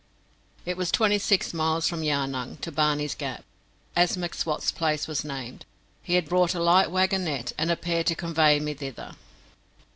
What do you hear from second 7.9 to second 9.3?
to convey me thither.